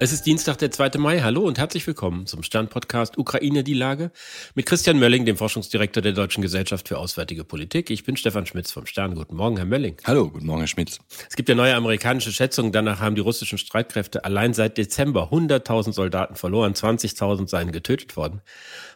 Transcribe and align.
Es 0.00 0.12
ist 0.12 0.26
Dienstag, 0.26 0.58
der 0.58 0.72
2. 0.72 0.98
Mai. 0.98 1.20
Hallo 1.20 1.42
und 1.42 1.56
herzlich 1.56 1.86
willkommen 1.86 2.26
zum 2.26 2.42
Stern-Podcast 2.42 3.16
Ukraine 3.16 3.62
die 3.62 3.74
Lage 3.74 4.10
mit 4.54 4.66
Christian 4.66 4.98
Mölling, 4.98 5.24
dem 5.24 5.36
Forschungsdirektor 5.36 6.02
der 6.02 6.12
Deutschen 6.12 6.42
Gesellschaft 6.42 6.88
für 6.88 6.98
Auswärtige 6.98 7.44
Politik. 7.44 7.90
Ich 7.90 8.02
bin 8.02 8.16
Stefan 8.16 8.44
Schmitz 8.44 8.72
vom 8.72 8.86
Stern. 8.86 9.14
Guten 9.14 9.36
Morgen, 9.36 9.56
Herr 9.56 9.66
Mölling. 9.66 9.96
Hallo, 10.04 10.28
guten 10.28 10.46
Morgen, 10.46 10.60
Herr 10.60 10.68
Schmitz. 10.68 10.98
Es 11.28 11.36
gibt 11.36 11.48
ja 11.48 11.54
neue 11.54 11.76
amerikanische 11.76 12.32
Schätzungen. 12.32 12.72
Danach 12.72 12.98
haben 12.98 13.14
die 13.14 13.20
russischen 13.20 13.56
Streitkräfte 13.56 14.24
allein 14.24 14.52
seit 14.52 14.78
Dezember 14.78 15.30
100.000 15.32 15.92
Soldaten 15.92 16.34
verloren, 16.34 16.74
20.000 16.74 17.48
seien 17.48 17.70
getötet 17.70 18.16
worden. 18.16 18.42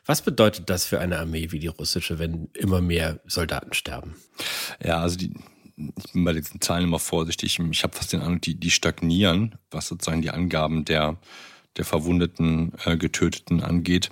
Was 0.04 0.22
bedeutet 0.22 0.68
das 0.68 0.84
für 0.84 0.98
eine 0.98 1.18
Armee 1.18 1.52
wie 1.52 1.60
die 1.60 1.68
russische, 1.68 2.18
wenn 2.18 2.48
immer 2.54 2.80
mehr 2.80 3.20
Soldaten 3.24 3.72
sterben? 3.72 4.16
Ja, 4.84 5.00
also 5.00 5.16
die, 5.16 5.32
ich 5.78 6.12
bin 6.12 6.24
bei 6.24 6.32
diesen 6.32 6.60
Zahlen 6.60 6.84
immer 6.84 6.98
vorsichtig. 6.98 7.58
Ich 7.70 7.82
habe 7.82 7.96
fast 7.96 8.12
den 8.12 8.20
Eindruck, 8.20 8.42
die, 8.42 8.54
die 8.54 8.70
stagnieren, 8.70 9.54
was 9.70 9.88
sozusagen 9.88 10.22
die 10.22 10.30
Angaben 10.30 10.84
der, 10.84 11.16
der 11.76 11.84
Verwundeten, 11.84 12.72
äh, 12.84 12.96
Getöteten 12.96 13.62
angeht. 13.62 14.10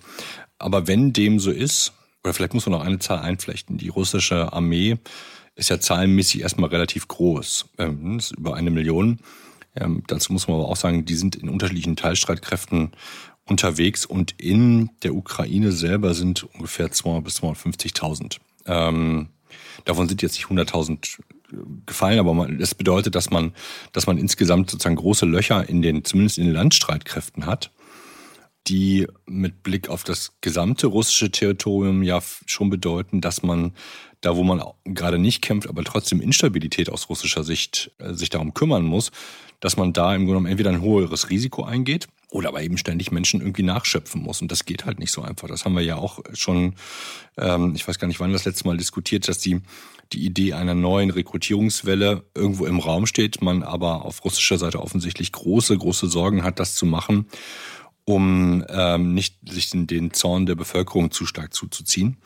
Aber 0.58 0.86
wenn 0.86 1.12
dem 1.12 1.38
so 1.38 1.50
ist, 1.50 1.92
oder 2.22 2.34
vielleicht 2.34 2.55
muss 2.55 2.66
man 2.66 2.78
noch 2.78 2.84
eine 2.84 2.98
Zahl 2.98 3.18
einflechten, 3.18 3.78
die 3.78 3.88
russische 3.88 4.52
Armee 4.52 4.98
ist 5.55 5.70
ja 5.70 5.80
zahlenmäßig 5.80 6.42
erstmal 6.42 6.70
relativ 6.70 7.08
groß, 7.08 7.66
ähm, 7.78 8.19
ist 8.19 8.33
über 8.33 8.55
eine 8.55 8.70
Million. 8.70 9.20
Ähm, 9.74 10.02
dazu 10.06 10.33
muss 10.33 10.48
man 10.48 10.58
aber 10.58 10.69
auch 10.69 10.77
sagen, 10.77 11.05
die 11.05 11.14
sind 11.14 11.36
in 11.36 11.48
unterschiedlichen 11.48 11.96
Teilstreitkräften 11.96 12.92
unterwegs 13.44 14.05
und 14.06 14.34
in 14.38 14.91
der 15.02 15.14
Ukraine 15.14 15.72
selber 15.72 16.14
sind 16.14 16.44
ungefähr 16.55 16.91
200 16.91 17.24
bis 17.24 17.42
250.000. 17.42 18.38
Ähm, 18.66 19.28
davon 19.84 20.08
sind 20.08 20.22
jetzt 20.22 20.36
nicht 20.36 20.46
100.000 20.46 21.20
gefallen, 21.86 22.18
aber 22.18 22.34
man, 22.34 22.59
das 22.59 22.74
bedeutet, 22.74 23.14
dass 23.14 23.30
man, 23.30 23.52
dass 23.92 24.06
man 24.06 24.19
insgesamt 24.19 24.70
sozusagen 24.70 24.97
große 24.97 25.27
Löcher 25.27 25.69
in 25.69 25.83
den, 25.83 26.05
zumindest 26.05 26.39
in 26.39 26.44
den 26.44 26.55
Landstreitkräften 26.55 27.47
hat, 27.47 27.70
die 28.69 29.06
mit 29.27 29.62
Blick 29.62 29.89
auf 29.89 30.05
das 30.05 30.33
gesamte 30.41 30.89
russische 30.89 31.30
Territorium 31.30 32.02
ja 32.02 32.20
schon 32.47 32.70
bedeuten, 32.70 33.20
dass 33.20 33.42
man 33.42 33.72
da, 34.20 34.36
wo 34.36 34.42
man 34.42 34.62
gerade 34.84 35.19
nicht 35.19 35.42
kämpft, 35.42 35.69
aber 35.69 35.84
trotzdem 35.84 36.20
Instabilität 36.20 36.91
aus 36.91 37.08
russischer 37.08 37.44
Sicht 37.44 37.92
äh, 37.98 38.12
sich 38.12 38.30
darum 38.30 38.55
kümmern 38.55 38.84
muss, 38.84 39.12
dass 39.61 39.77
man 39.77 39.92
da 39.92 40.14
im 40.14 40.22
Grunde 40.22 40.33
genommen 40.33 40.47
entweder 40.47 40.70
ein 40.70 40.83
höheres 40.83 41.30
Risiko 41.30 41.64
eingeht 41.64 42.08
oder 42.30 42.48
aber 42.48 42.62
eben 42.62 42.77
ständig 42.77 43.12
Menschen 43.12 43.41
irgendwie 43.41 43.62
nachschöpfen 43.62 44.22
muss. 44.22 44.42
Und 44.42 44.50
das 44.50 44.64
geht 44.64 44.84
halt 44.84 44.98
nicht 44.98 45.12
so 45.12 45.22
einfach. 45.22 45.48
Das 45.48 45.64
haben 45.64 45.74
wir 45.74 45.82
ja 45.82 45.96
auch 45.96 46.20
schon, 46.33 46.74
ähm, 47.36 47.74
ich 47.74 47.86
weiß 47.86 47.98
gar 47.98 48.08
nicht, 48.08 48.20
wann 48.20 48.33
das 48.33 48.44
letzte 48.44 48.66
Mal 48.66 48.77
diskutiert, 48.77 49.28
dass 49.28 49.38
die, 49.38 49.60
die 50.12 50.24
Idee 50.24 50.55
einer 50.55 50.74
neuen 50.74 51.10
Rekrutierungswelle 51.10 52.24
irgendwo 52.34 52.66
im 52.66 52.80
Raum 52.80 53.06
steht, 53.06 53.42
man 53.42 53.62
aber 53.62 54.05
auf 54.05 54.24
russischer 54.24 54.58
Seite 54.58 54.83
offensichtlich 54.83 55.30
große, 55.33 55.77
große 55.77 56.08
Sorgen 56.08 56.42
hat, 56.42 56.58
das 56.58 56.74
zu 56.74 56.84
machen, 56.84 57.27
um 58.05 58.64
ähm, 58.68 59.14
nicht 59.14 59.36
sich 59.48 59.72
in 59.72 59.86
den 59.86 60.12
Zorn 60.12 60.46
der 60.46 60.56
Bevölkerung 60.56 61.12
zu 61.12 61.27
stark 61.27 61.55
zuzuziehen. 61.55 62.16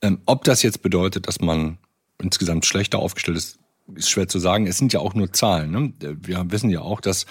Ähm, 0.00 0.20
ob 0.26 0.44
das 0.44 0.62
jetzt 0.62 0.82
bedeutet, 0.82 1.26
dass 1.26 1.40
man 1.40 1.78
insgesamt 2.22 2.66
schlechter 2.66 3.00
aufgestellt 3.00 3.36
ist, 3.36 3.58
ist 3.94 4.10
schwer 4.10 4.28
zu 4.28 4.38
sagen. 4.38 4.68
Es 4.68 4.78
sind 4.78 4.92
ja 4.92 5.00
auch 5.00 5.14
nur 5.14 5.32
Zahlen. 5.32 5.70
Ne? 5.72 5.92
Wir 6.22 6.44
wissen 6.52 6.70
ja 6.70 6.80
auch, 6.82 7.00
dass 7.00 7.26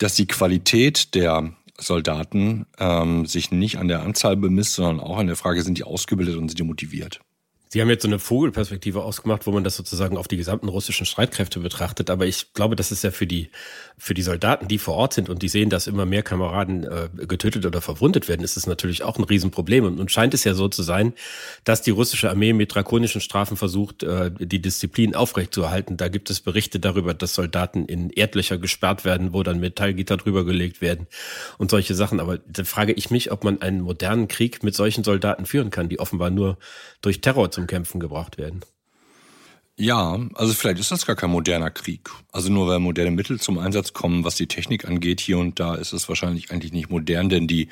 dass 0.00 0.14
die 0.14 0.26
Qualität 0.26 1.14
der 1.14 1.52
Soldaten 1.78 2.66
ähm, 2.78 3.26
sich 3.26 3.52
nicht 3.52 3.78
an 3.78 3.86
der 3.86 4.02
Anzahl 4.02 4.36
bemisst, 4.36 4.74
sondern 4.74 5.00
auch 5.00 5.18
an 5.18 5.28
der 5.28 5.36
Frage, 5.36 5.62
sind 5.62 5.78
die 5.78 5.84
ausgebildet 5.84 6.36
und 6.36 6.48
sind 6.48 6.58
die 6.58 6.64
motiviert. 6.64 7.20
Sie 7.72 7.80
haben 7.80 7.88
jetzt 7.88 8.02
so 8.02 8.08
eine 8.08 8.18
Vogelperspektive 8.18 9.04
ausgemacht, 9.04 9.46
wo 9.46 9.52
man 9.52 9.62
das 9.62 9.76
sozusagen 9.76 10.16
auf 10.16 10.26
die 10.26 10.36
gesamten 10.36 10.66
russischen 10.66 11.06
Streitkräfte 11.06 11.60
betrachtet. 11.60 12.10
Aber 12.10 12.26
ich 12.26 12.52
glaube, 12.52 12.74
das 12.74 12.90
ist 12.90 13.04
ja 13.04 13.12
für 13.12 13.28
die, 13.28 13.48
für 13.96 14.12
die 14.12 14.22
Soldaten, 14.22 14.66
die 14.66 14.78
vor 14.78 14.96
Ort 14.96 15.12
sind 15.12 15.28
und 15.28 15.40
die 15.40 15.48
sehen, 15.48 15.70
dass 15.70 15.86
immer 15.86 16.04
mehr 16.04 16.24
Kameraden 16.24 16.82
äh, 16.82 17.08
getötet 17.28 17.64
oder 17.64 17.80
verwundet 17.80 18.26
werden, 18.26 18.42
ist 18.42 18.56
es 18.56 18.66
natürlich 18.66 19.04
auch 19.04 19.18
ein 19.18 19.22
Riesenproblem. 19.22 19.84
Und, 19.84 20.00
und 20.00 20.10
scheint 20.10 20.34
es 20.34 20.42
ja 20.42 20.54
so 20.54 20.66
zu 20.66 20.82
sein, 20.82 21.12
dass 21.62 21.80
die 21.80 21.92
russische 21.92 22.28
Armee 22.28 22.52
mit 22.54 22.74
drakonischen 22.74 23.20
Strafen 23.20 23.56
versucht, 23.56 24.02
äh, 24.02 24.32
die 24.36 24.60
Disziplin 24.60 25.14
aufrechtzuerhalten. 25.14 25.96
Da 25.96 26.08
gibt 26.08 26.28
es 26.28 26.40
Berichte 26.40 26.80
darüber, 26.80 27.14
dass 27.14 27.36
Soldaten 27.36 27.86
in 27.86 28.10
Erdlöcher 28.10 28.58
gesperrt 28.58 29.04
werden, 29.04 29.32
wo 29.32 29.44
dann 29.44 29.60
Metallgitter 29.60 30.16
drüber 30.16 30.44
gelegt 30.44 30.80
werden 30.80 31.06
und 31.56 31.70
solche 31.70 31.94
Sachen. 31.94 32.18
Aber 32.18 32.38
da 32.38 32.64
frage 32.64 32.94
ich 32.94 33.10
mich, 33.10 33.30
ob 33.30 33.44
man 33.44 33.62
einen 33.62 33.82
modernen 33.82 34.26
Krieg 34.26 34.64
mit 34.64 34.74
solchen 34.74 35.04
Soldaten 35.04 35.46
führen 35.46 35.70
kann, 35.70 35.88
die 35.88 36.00
offenbar 36.00 36.30
nur 36.30 36.58
durch 37.00 37.20
Terror 37.20 37.52
zum 37.60 37.66
Kämpfen 37.66 38.00
gebracht 38.00 38.38
werden. 38.38 38.60
Ja, 39.76 40.18
also 40.34 40.52
vielleicht 40.52 40.78
ist 40.78 40.90
das 40.90 41.06
gar 41.06 41.16
kein 41.16 41.30
moderner 41.30 41.70
Krieg. 41.70 42.10
Also 42.32 42.52
nur 42.52 42.68
weil 42.68 42.80
moderne 42.80 43.10
Mittel 43.12 43.40
zum 43.40 43.58
Einsatz 43.58 43.94
kommen, 43.94 44.24
was 44.24 44.34
die 44.34 44.46
Technik 44.46 44.86
angeht, 44.86 45.20
hier 45.20 45.38
und 45.38 45.58
da 45.58 45.74
ist 45.74 45.94
es 45.94 46.06
wahrscheinlich 46.06 46.50
eigentlich 46.50 46.72
nicht 46.72 46.90
modern, 46.90 47.30
denn 47.30 47.46
die, 47.46 47.68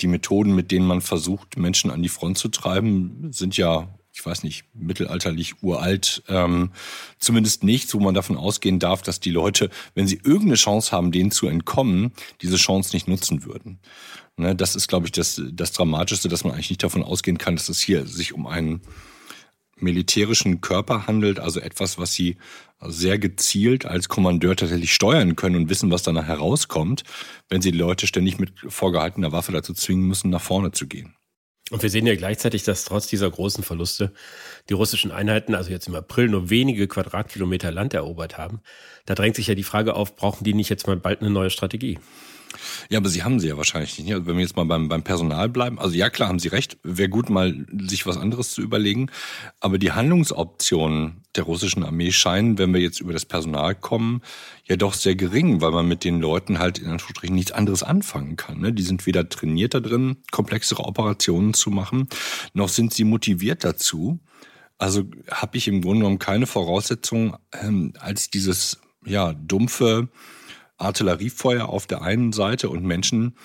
die 0.00 0.06
Methoden, 0.06 0.54
mit 0.54 0.70
denen 0.70 0.86
man 0.86 1.02
versucht, 1.02 1.58
Menschen 1.58 1.90
an 1.90 2.02
die 2.02 2.08
Front 2.08 2.38
zu 2.38 2.48
treiben, 2.48 3.30
sind 3.30 3.58
ja, 3.58 3.88
ich 4.14 4.24
weiß 4.24 4.42
nicht, 4.42 4.64
mittelalterlich 4.72 5.62
uralt. 5.62 6.22
Ähm, 6.28 6.70
zumindest 7.18 7.62
nichts, 7.62 7.92
wo 7.92 8.00
man 8.00 8.14
davon 8.14 8.38
ausgehen 8.38 8.78
darf, 8.78 9.02
dass 9.02 9.20
die 9.20 9.30
Leute, 9.30 9.68
wenn 9.94 10.06
sie 10.06 10.16
irgendeine 10.16 10.54
Chance 10.54 10.92
haben, 10.92 11.12
denen 11.12 11.30
zu 11.30 11.46
entkommen, 11.46 12.12
diese 12.40 12.56
Chance 12.56 12.96
nicht 12.96 13.06
nutzen 13.06 13.44
würden. 13.44 13.80
Ne, 14.38 14.56
das 14.56 14.76
ist, 14.76 14.88
glaube 14.88 15.04
ich, 15.04 15.12
das, 15.12 15.42
das 15.52 15.72
Dramatischste, 15.72 16.30
dass 16.30 16.44
man 16.44 16.54
eigentlich 16.54 16.70
nicht 16.70 16.82
davon 16.82 17.02
ausgehen 17.02 17.36
kann, 17.36 17.56
dass 17.56 17.68
es 17.68 17.80
hier 17.80 18.06
sich 18.06 18.32
um 18.32 18.46
einen 18.46 18.80
militärischen 19.82 20.60
Körper 20.60 21.06
handelt, 21.06 21.38
also 21.38 21.60
etwas, 21.60 21.98
was 21.98 22.12
sie 22.12 22.36
sehr 22.80 23.18
gezielt 23.18 23.84
als 23.84 24.08
Kommandeur 24.08 24.56
tatsächlich 24.56 24.94
steuern 24.94 25.36
können 25.36 25.56
und 25.56 25.68
wissen, 25.68 25.90
was 25.90 26.02
danach 26.02 26.26
herauskommt, 26.26 27.04
wenn 27.48 27.62
sie 27.62 27.70
Leute 27.70 28.06
ständig 28.06 28.38
mit 28.38 28.52
vorgehaltener 28.68 29.32
Waffe 29.32 29.52
dazu 29.52 29.74
zwingen 29.74 30.06
müssen, 30.06 30.30
nach 30.30 30.40
vorne 30.40 30.72
zu 30.72 30.86
gehen. 30.86 31.14
Und 31.70 31.82
wir 31.84 31.90
sehen 31.90 32.06
ja 32.06 32.16
gleichzeitig, 32.16 32.64
dass 32.64 32.84
trotz 32.84 33.06
dieser 33.06 33.30
großen 33.30 33.62
Verluste 33.62 34.12
die 34.68 34.74
russischen 34.74 35.12
Einheiten, 35.12 35.54
also 35.54 35.70
jetzt 35.70 35.86
im 35.86 35.94
April, 35.94 36.28
nur 36.28 36.50
wenige 36.50 36.88
Quadratkilometer 36.88 37.70
Land 37.70 37.94
erobert 37.94 38.38
haben. 38.38 38.60
Da 39.06 39.14
drängt 39.14 39.36
sich 39.36 39.46
ja 39.46 39.54
die 39.54 39.62
Frage 39.62 39.94
auf, 39.94 40.16
brauchen 40.16 40.42
die 40.42 40.54
nicht 40.54 40.68
jetzt 40.68 40.88
mal 40.88 40.96
bald 40.96 41.20
eine 41.20 41.30
neue 41.30 41.50
Strategie? 41.50 42.00
Ja, 42.88 42.98
aber 42.98 43.08
Sie 43.08 43.22
haben 43.22 43.40
sie 43.40 43.48
ja 43.48 43.56
wahrscheinlich 43.56 43.98
nicht. 43.98 44.12
Also 44.12 44.26
wenn 44.26 44.36
wir 44.36 44.42
jetzt 44.42 44.56
mal 44.56 44.64
beim, 44.64 44.88
beim 44.88 45.02
Personal 45.02 45.48
bleiben, 45.48 45.78
also 45.78 45.94
ja 45.94 46.10
klar 46.10 46.28
haben 46.28 46.38
Sie 46.38 46.48
recht, 46.48 46.78
wäre 46.82 47.08
gut 47.08 47.30
mal 47.30 47.66
sich 47.88 48.06
was 48.06 48.16
anderes 48.16 48.52
zu 48.52 48.62
überlegen. 48.62 49.10
Aber 49.60 49.78
die 49.78 49.92
Handlungsoptionen 49.92 51.22
der 51.36 51.44
russischen 51.44 51.84
Armee 51.84 52.10
scheinen, 52.10 52.58
wenn 52.58 52.74
wir 52.74 52.80
jetzt 52.80 53.00
über 53.00 53.12
das 53.12 53.24
Personal 53.24 53.74
kommen, 53.74 54.22
ja 54.64 54.76
doch 54.76 54.94
sehr 54.94 55.14
gering, 55.14 55.60
weil 55.60 55.70
man 55.70 55.86
mit 55.86 56.04
den 56.04 56.20
Leuten 56.20 56.58
halt 56.58 56.78
in 56.78 56.88
Anführungsstrichen 56.88 57.36
nichts 57.36 57.52
anderes 57.52 57.82
anfangen 57.82 58.36
kann. 58.36 58.60
Ne? 58.60 58.72
Die 58.72 58.82
sind 58.82 59.06
weder 59.06 59.28
trainiert 59.28 59.74
da 59.74 59.80
drin, 59.80 60.16
komplexere 60.32 60.84
Operationen 60.84 61.54
zu 61.54 61.70
machen, 61.70 62.08
noch 62.52 62.68
sind 62.68 62.92
sie 62.92 63.04
motiviert 63.04 63.64
dazu. 63.64 64.18
Also 64.78 65.04
habe 65.30 65.58
ich 65.58 65.68
im 65.68 65.82
Grunde 65.82 66.00
genommen 66.00 66.18
keine 66.18 66.46
Voraussetzung 66.46 67.36
ähm, 67.52 67.92
als 68.00 68.30
dieses 68.30 68.80
ja 69.04 69.34
dumpfe 69.34 70.08
Artilleriefeuer 70.80 71.68
auf 71.68 71.86
der 71.86 72.02
einen 72.02 72.32
Seite 72.32 72.68
und 72.68 72.84
Menschen, 72.84 73.36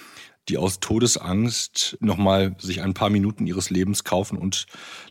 die 0.49 0.57
aus 0.57 0.79
Todesangst 0.79 1.97
nochmal 1.99 2.55
sich 2.59 2.81
ein 2.81 2.93
paar 2.93 3.09
Minuten 3.09 3.47
ihres 3.47 3.69
Lebens 3.69 4.03
kaufen 4.03 4.37
und 4.37 4.67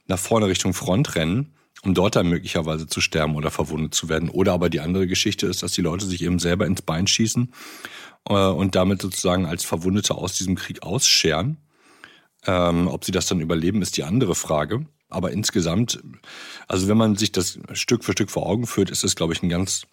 nach 0.06 0.18
vorne 0.18 0.46
Richtung 0.46 0.74
Front 0.74 1.16
rennen, 1.16 1.54
um 1.82 1.94
dort 1.94 2.16
dann 2.16 2.28
möglicherweise 2.28 2.86
zu 2.86 3.00
sterben 3.00 3.34
oder 3.34 3.50
verwundet 3.50 3.94
zu 3.94 4.08
werden. 4.08 4.28
Oder 4.28 4.52
aber 4.52 4.70
die 4.70 4.80
andere 4.80 5.06
Geschichte 5.06 5.46
ist, 5.46 5.62
dass 5.62 5.72
die 5.72 5.82
Leute 5.82 6.06
sich 6.06 6.22
eben 6.22 6.38
selber 6.38 6.66
ins 6.66 6.82
Bein 6.82 7.06
schießen 7.06 7.52
äh, 8.28 8.32
und 8.32 8.74
damit 8.74 9.02
sozusagen 9.02 9.46
als 9.46 9.64
Verwundete 9.64 10.14
aus 10.14 10.34
diesem 10.34 10.54
Krieg 10.54 10.82
ausscheren. 10.82 11.58
Ähm, 12.46 12.88
ob 12.88 13.04
sie 13.04 13.12
das 13.12 13.26
dann 13.26 13.40
überleben, 13.40 13.82
ist 13.82 13.96
die 13.96 14.04
andere 14.04 14.34
Frage. 14.34 14.86
Aber 15.08 15.30
insgesamt, 15.30 16.02
also 16.66 16.88
wenn 16.88 16.96
man 16.96 17.16
sich 17.16 17.32
das 17.32 17.58
Stück 17.72 18.04
für 18.04 18.12
Stück 18.12 18.30
vor 18.30 18.46
Augen 18.46 18.66
führt, 18.66 18.90
ist 18.90 19.04
es, 19.04 19.16
glaube 19.16 19.32
ich, 19.32 19.42
ein 19.42 19.48
ganz 19.48 19.86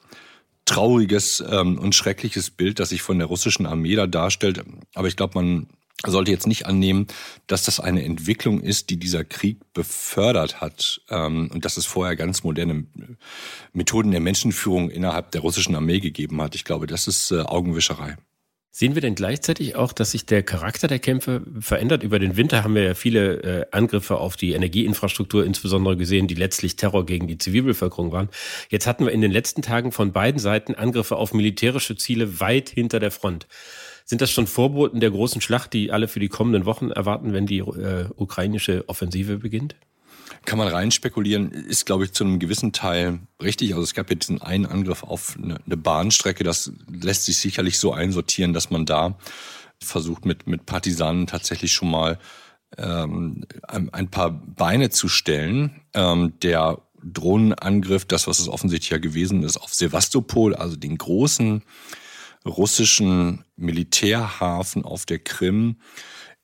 trauriges 0.65 1.43
ähm, 1.49 1.77
und 1.77 1.95
schreckliches 1.95 2.49
Bild, 2.49 2.79
das 2.79 2.89
sich 2.89 3.01
von 3.01 3.19
der 3.19 3.27
russischen 3.27 3.65
Armee 3.65 3.95
da 3.95 4.07
darstellt. 4.07 4.63
Aber 4.93 5.07
ich 5.07 5.15
glaube, 5.15 5.33
man 5.35 5.67
sollte 6.05 6.31
jetzt 6.31 6.47
nicht 6.47 6.65
annehmen, 6.65 7.07
dass 7.47 7.63
das 7.63 7.79
eine 7.79 8.03
Entwicklung 8.03 8.61
ist, 8.61 8.89
die 8.89 8.97
dieser 8.97 9.23
Krieg 9.23 9.59
befördert 9.73 10.61
hat 10.61 11.01
ähm, 11.09 11.49
und 11.53 11.65
dass 11.65 11.77
es 11.77 11.85
vorher 11.85 12.15
ganz 12.15 12.43
moderne 12.43 12.85
Methoden 13.73 14.11
der 14.11 14.19
Menschenführung 14.19 14.89
innerhalb 14.89 15.31
der 15.31 15.41
russischen 15.41 15.75
Armee 15.75 15.99
gegeben 15.99 16.41
hat. 16.41 16.55
Ich 16.55 16.63
glaube, 16.63 16.87
das 16.87 17.07
ist 17.07 17.31
äh, 17.31 17.41
Augenwischerei. 17.41 18.17
Sehen 18.73 18.95
wir 18.95 19.01
denn 19.01 19.15
gleichzeitig 19.15 19.75
auch, 19.75 19.91
dass 19.91 20.11
sich 20.11 20.25
der 20.25 20.43
Charakter 20.43 20.87
der 20.87 20.99
Kämpfe 20.99 21.41
verändert? 21.59 22.03
Über 22.03 22.19
den 22.19 22.37
Winter 22.37 22.63
haben 22.63 22.73
wir 22.73 22.83
ja 22.83 22.93
viele 22.93 23.41
äh, 23.41 23.65
Angriffe 23.71 24.15
auf 24.15 24.37
die 24.37 24.53
Energieinfrastruktur 24.53 25.45
insbesondere 25.45 25.97
gesehen, 25.97 26.27
die 26.27 26.35
letztlich 26.35 26.77
Terror 26.77 27.05
gegen 27.05 27.27
die 27.27 27.37
Zivilbevölkerung 27.37 28.13
waren. 28.13 28.29
Jetzt 28.69 28.87
hatten 28.87 29.05
wir 29.05 29.11
in 29.11 29.19
den 29.19 29.31
letzten 29.31 29.61
Tagen 29.61 29.91
von 29.91 30.13
beiden 30.13 30.39
Seiten 30.39 30.73
Angriffe 30.73 31.17
auf 31.17 31.33
militärische 31.33 31.97
Ziele 31.97 32.39
weit 32.39 32.69
hinter 32.69 33.01
der 33.01 33.11
Front. 33.11 33.45
Sind 34.05 34.21
das 34.21 34.31
schon 34.31 34.47
Vorboten 34.47 35.01
der 35.01 35.11
großen 35.11 35.41
Schlacht, 35.41 35.73
die 35.73 35.91
alle 35.91 36.07
für 36.07 36.21
die 36.21 36.29
kommenden 36.29 36.65
Wochen 36.65 36.91
erwarten, 36.91 37.33
wenn 37.33 37.45
die 37.45 37.59
äh, 37.59 38.05
ukrainische 38.15 38.87
Offensive 38.87 39.37
beginnt? 39.39 39.75
Kann 40.45 40.57
man 40.57 40.67
rein 40.67 40.91
spekulieren, 40.91 41.51
ist, 41.51 41.85
glaube 41.85 42.05
ich, 42.05 42.13
zu 42.13 42.23
einem 42.23 42.39
gewissen 42.39 42.73
Teil 42.73 43.19
richtig. 43.41 43.73
Also 43.73 43.83
es 43.83 43.93
gab 43.93 44.09
jetzt 44.09 44.27
diesen 44.27 44.41
einen 44.41 44.65
Angriff 44.65 45.03
auf 45.03 45.37
eine, 45.41 45.59
eine 45.65 45.77
Bahnstrecke, 45.77 46.43
das 46.43 46.71
lässt 46.89 47.25
sich 47.25 47.37
sicherlich 47.37 47.77
so 47.77 47.93
einsortieren, 47.93 48.53
dass 48.53 48.71
man 48.71 48.85
da 48.85 49.17
versucht, 49.79 50.25
mit, 50.25 50.47
mit 50.47 50.65
Partisanen 50.65 51.27
tatsächlich 51.27 51.71
schon 51.71 51.91
mal 51.91 52.17
ähm, 52.77 53.45
ein 53.67 54.09
paar 54.09 54.31
Beine 54.31 54.89
zu 54.89 55.07
stellen. 55.07 55.81
Ähm, 55.93 56.33
der 56.41 56.81
Drohnenangriff, 57.03 58.05
das, 58.05 58.27
was 58.27 58.39
es 58.39 58.47
offensichtlich 58.47 58.91
ja 58.91 58.97
gewesen 58.97 59.43
ist, 59.43 59.57
auf 59.57 59.73
Sevastopol, 59.73 60.55
also 60.55 60.75
den 60.75 60.97
großen 60.97 61.63
russischen 62.45 63.43
Militärhafen 63.55 64.85
auf 64.85 65.05
der 65.05 65.19
Krim, 65.19 65.77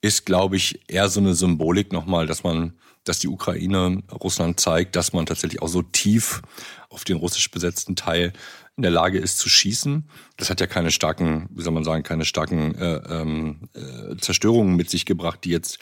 ist, 0.02 0.26
glaube 0.26 0.56
ich, 0.56 0.80
eher 0.88 1.10
so 1.10 1.20
eine 1.20 1.34
Symbolik 1.34 1.92
nochmal, 1.92 2.28
dass 2.28 2.44
man, 2.44 2.74
dass 3.04 3.20
die 3.20 3.28
Ukraine 3.28 4.04
Russland 4.12 4.60
zeigt, 4.60 4.96
dass 4.96 5.14
man 5.14 5.26
tatsächlich 5.26 5.62
auch 5.62 5.68
so 5.68 5.82
tief 5.82 6.42
auf 6.90 7.04
den 7.04 7.18
russisch 7.18 7.50
besetzten 7.52 7.96
Teil 7.96 8.34
in 8.78 8.84
der 8.84 8.92
Lage 8.92 9.18
ist 9.18 9.40
zu 9.40 9.50
schießen. 9.50 10.08
Das 10.38 10.52
hat 10.52 10.62
ja 10.62 10.68
keine 10.68 10.92
starken, 10.92 11.50
wie 11.50 11.64
soll 11.64 11.74
man 11.74 11.84
sagen, 11.84 12.04
keine 12.04 12.26
starken 12.26 12.76
äh, 12.76 12.98
ähm, 13.10 13.70
äh, 13.74 14.16
Zerstörungen 14.18 14.76
mit 14.76 14.92
sich 14.92 15.08
gebracht, 15.08 15.40
die 15.44 15.50
jetzt 15.50 15.80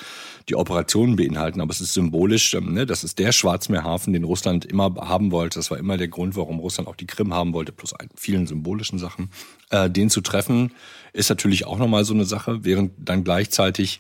die 0.48 0.56
Operationen 0.56 1.18
beinhalten. 1.18 1.60
Aber 1.60 1.72
es 1.72 1.82
ist 1.82 1.94
symbolisch, 1.94 2.54
ähm, 2.54 2.74
ne? 2.74 2.86
das 2.86 3.04
ist 3.04 3.20
der 3.20 3.34
Schwarzmeerhafen, 3.34 4.14
den 4.14 4.24
Russland 4.24 4.64
immer 4.64 4.96
haben 4.96 5.32
wollte. 5.32 5.60
Das 5.60 5.72
war 5.72 5.78
immer 5.78 5.98
der 5.98 6.08
Grund, 6.08 6.38
warum 6.38 6.60
Russland 6.60 6.88
auch 6.88 6.96
die 6.96 7.06
Krim 7.06 7.34
haben 7.34 7.54
wollte, 7.54 7.74
plus 7.74 7.94
vielen 8.16 8.48
symbolischen 8.48 8.98
Sachen. 8.98 9.30
Äh, 9.72 9.90
den 9.90 10.10
zu 10.10 10.22
treffen, 10.22 10.72
ist 11.12 11.30
natürlich 11.30 11.68
auch 11.68 11.78
nochmal 11.78 12.06
so 12.06 12.14
eine 12.14 12.26
Sache, 12.26 12.64
während 12.64 12.94
dann 12.98 13.26
gleichzeitig 13.26 14.00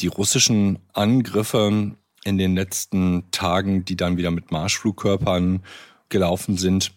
die 0.00 0.08
russischen 0.08 0.80
Angriffe 0.92 1.92
in 2.24 2.38
den 2.38 2.56
letzten 2.56 3.30
Tagen, 3.30 3.84
die 3.84 3.96
dann 3.96 4.16
wieder 4.16 4.32
mit 4.32 4.50
Marschflugkörpern 4.50 5.62
gelaufen 6.08 6.56
sind, 6.56 6.94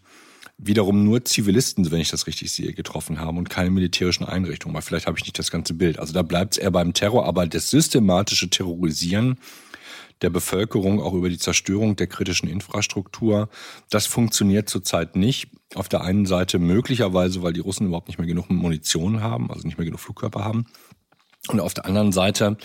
wiederum 0.57 1.03
nur 1.03 1.23
Zivilisten, 1.23 1.91
wenn 1.91 1.99
ich 1.99 2.09
das 2.09 2.27
richtig 2.27 2.51
sehe, 2.51 2.73
getroffen 2.73 3.19
haben 3.19 3.37
und 3.37 3.49
keine 3.49 3.69
militärischen 3.69 4.25
Einrichtungen. 4.25 4.75
Weil 4.75 4.81
vielleicht 4.81 5.07
habe 5.07 5.17
ich 5.17 5.23
nicht 5.23 5.37
das 5.37 5.51
ganze 5.51 5.73
Bild. 5.73 5.99
Also 5.99 6.13
da 6.13 6.23
bleibt 6.23 6.53
es 6.53 6.57
eher 6.57 6.71
beim 6.71 6.93
Terror, 6.93 7.25
aber 7.25 7.45
das 7.45 7.69
systematische 7.69 8.49
Terrorisieren 8.49 9.37
der 10.21 10.31
Bevölkerung, 10.31 10.99
auch 10.99 11.13
über 11.13 11.29
die 11.29 11.37
Zerstörung 11.37 11.95
der 11.95 12.07
kritischen 12.07 12.49
Infrastruktur, 12.49 13.49
das 13.91 14.07
funktioniert 14.07 14.67
zurzeit 14.67 15.15
nicht. 15.15 15.49
Auf 15.75 15.89
der 15.89 16.01
einen 16.01 16.25
Seite 16.25 16.57
möglicherweise, 16.57 17.43
weil 17.43 17.53
die 17.53 17.59
Russen 17.59 17.87
überhaupt 17.87 18.07
nicht 18.07 18.17
mehr 18.17 18.27
genug 18.27 18.49
Munition 18.49 19.21
haben, 19.21 19.51
also 19.51 19.67
nicht 19.67 19.77
mehr 19.77 19.85
genug 19.85 19.99
Flugkörper 19.99 20.43
haben. 20.43 20.65
Und 21.49 21.59
auf 21.59 21.73
der 21.73 21.85
anderen 21.85 22.11
Seite, 22.11 22.57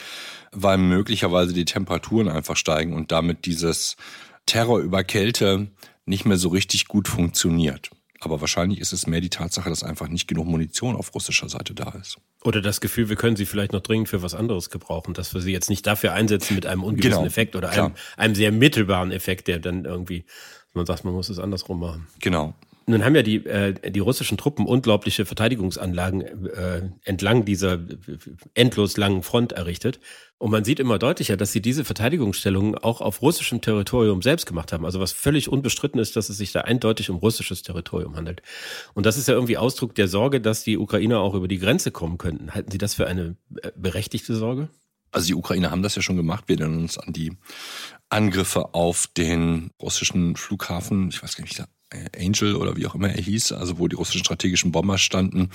weil 0.50 0.78
möglicherweise 0.78 1.52
die 1.52 1.66
Temperaturen 1.66 2.28
einfach 2.28 2.56
steigen 2.56 2.94
und 2.94 3.12
damit 3.12 3.44
dieses 3.44 3.96
Terror 4.46 4.80
über 4.80 5.04
Kälte 5.04 5.68
nicht 6.04 6.24
mehr 6.24 6.36
so 6.36 6.48
richtig 6.48 6.86
gut 6.88 7.08
funktioniert. 7.08 7.90
Aber 8.20 8.40
wahrscheinlich 8.40 8.78
ist 8.78 8.92
es 8.92 9.08
mehr 9.08 9.20
die 9.20 9.30
Tatsache, 9.30 9.68
dass 9.68 9.82
einfach 9.82 10.06
nicht 10.06 10.28
genug 10.28 10.46
Munition 10.46 10.94
auf 10.94 11.12
russischer 11.12 11.48
Seite 11.48 11.74
da 11.74 11.90
ist. 11.90 12.18
Oder 12.44 12.60
das 12.60 12.80
Gefühl, 12.80 13.08
wir 13.08 13.16
können 13.16 13.34
sie 13.34 13.46
vielleicht 13.46 13.72
noch 13.72 13.80
dringend 13.80 14.08
für 14.08 14.22
was 14.22 14.34
anderes 14.34 14.70
gebrauchen, 14.70 15.12
dass 15.12 15.34
wir 15.34 15.40
sie 15.40 15.50
jetzt 15.50 15.68
nicht 15.68 15.84
dafür 15.86 16.12
einsetzen 16.12 16.54
mit 16.54 16.64
einem 16.64 16.84
ungewissen 16.84 17.10
genau, 17.10 17.26
Effekt 17.26 17.56
oder 17.56 17.70
einem, 17.70 17.94
einem 18.16 18.34
sehr 18.36 18.52
mittelbaren 18.52 19.10
Effekt, 19.10 19.48
der 19.48 19.58
dann 19.58 19.84
irgendwie, 19.84 20.24
man 20.72 20.86
sagt, 20.86 21.04
man 21.04 21.14
muss 21.14 21.30
es 21.30 21.40
andersrum 21.40 21.80
machen. 21.80 22.06
Genau. 22.20 22.54
Nun 22.86 23.04
haben 23.04 23.14
ja 23.14 23.22
die, 23.22 23.44
äh, 23.46 23.90
die 23.90 24.00
russischen 24.00 24.36
Truppen 24.36 24.66
unglaubliche 24.66 25.24
Verteidigungsanlagen 25.24 26.46
äh, 26.46 26.82
entlang 27.04 27.44
dieser 27.44 27.78
endlos 28.54 28.96
langen 28.96 29.22
Front 29.22 29.52
errichtet. 29.52 30.00
Und 30.38 30.50
man 30.50 30.64
sieht 30.64 30.80
immer 30.80 30.98
deutlicher, 30.98 31.36
dass 31.36 31.52
sie 31.52 31.62
diese 31.62 31.84
Verteidigungsstellungen 31.84 32.76
auch 32.76 33.00
auf 33.00 33.22
russischem 33.22 33.60
Territorium 33.60 34.22
selbst 34.22 34.46
gemacht 34.46 34.72
haben. 34.72 34.84
Also 34.84 34.98
was 34.98 35.12
völlig 35.12 35.48
unbestritten 35.48 36.00
ist, 36.00 36.16
dass 36.16 36.28
es 36.28 36.38
sich 36.38 36.50
da 36.50 36.62
eindeutig 36.62 37.10
um 37.10 37.16
russisches 37.16 37.62
Territorium 37.62 38.16
handelt. 38.16 38.42
Und 38.94 39.06
das 39.06 39.16
ist 39.16 39.28
ja 39.28 39.34
irgendwie 39.34 39.56
Ausdruck 39.56 39.94
der 39.94 40.08
Sorge, 40.08 40.40
dass 40.40 40.64
die 40.64 40.78
Ukrainer 40.78 41.20
auch 41.20 41.34
über 41.34 41.46
die 41.46 41.58
Grenze 41.58 41.92
kommen 41.92 42.18
könnten. 42.18 42.54
Halten 42.54 42.72
Sie 42.72 42.78
das 42.78 42.94
für 42.94 43.06
eine 43.06 43.36
äh, 43.62 43.70
berechtigte 43.76 44.34
Sorge? 44.34 44.68
Also 45.12 45.26
die 45.28 45.34
Ukrainer 45.34 45.70
haben 45.70 45.82
das 45.82 45.94
ja 45.94 46.02
schon 46.02 46.16
gemacht. 46.16 46.44
Wir 46.48 46.58
erinnern 46.58 46.80
uns 46.80 46.98
an 46.98 47.12
die 47.12 47.36
Angriffe 48.08 48.74
auf 48.74 49.06
den 49.06 49.70
russischen 49.80 50.36
Flughafen. 50.36 51.10
Ich 51.10 51.22
weiß 51.22 51.36
gar 51.36 51.44
nicht, 51.44 51.62
Angel 52.18 52.56
oder 52.56 52.76
wie 52.76 52.86
auch 52.86 52.94
immer 52.94 53.10
er 53.10 53.22
hieß, 53.22 53.52
also 53.52 53.78
wo 53.78 53.88
die 53.88 53.96
russischen 53.96 54.24
strategischen 54.24 54.72
Bomber 54.72 54.98
standen 54.98 55.50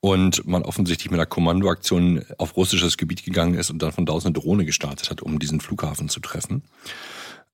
und 0.00 0.46
man 0.46 0.62
offensichtlich 0.62 1.10
mit 1.10 1.18
einer 1.18 1.26
Kommandoaktion 1.26 2.24
auf 2.38 2.56
russisches 2.56 2.96
Gebiet 2.96 3.24
gegangen 3.24 3.54
ist 3.54 3.70
und 3.70 3.82
dann 3.82 3.92
von 3.92 4.06
da 4.06 4.12
aus 4.12 4.24
eine 4.24 4.34
Drohne 4.34 4.64
gestartet 4.64 5.10
hat, 5.10 5.22
um 5.22 5.38
diesen 5.38 5.60
Flughafen 5.60 6.08
zu 6.08 6.20
treffen. 6.20 6.62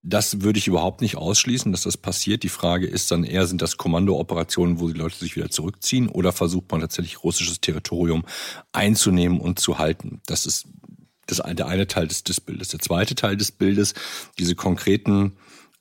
Das 0.07 0.43
würde 0.43 0.59
ich 0.59 0.67
überhaupt 0.67 1.01
nicht 1.01 1.17
ausschließen, 1.17 1.73
dass 1.73 1.83
das 1.83 1.97
passiert. 1.97 2.43
Die 2.43 2.51
Frage 2.51 2.87
ist 2.87 3.11
dann 3.11 3.25
eher, 3.25 3.47
sind 3.47 3.63
das 3.63 3.79
Kommandooperationen, 3.79 4.79
wo 4.79 4.89
die 4.89 4.99
Leute 4.99 5.17
sich 5.17 5.35
wieder 5.35 5.49
zurückziehen 5.49 6.09
oder 6.09 6.33
versucht 6.33 6.71
man 6.71 6.83
tatsächlich 6.83 7.25
russisches 7.25 7.63
Territorium 7.63 8.25
einzunehmen 8.73 9.41
und 9.41 9.59
zu 9.59 9.79
halten? 9.79 10.21
Das 10.27 10.45
ist 10.45 10.67
das, 11.27 11.41
der 11.43 11.67
eine 11.67 11.87
Teil 11.87 12.07
des, 12.07 12.23
des 12.23 12.43
Bildes. 12.43 12.69
Der 12.69 12.81
zweite 12.81 13.15
Teil 13.15 13.39
des 13.39 13.51
Bildes, 13.51 13.95
diese 14.39 14.55
konkreten 14.55 15.33